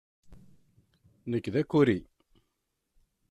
[1.29, 1.99] Nekk d akuri.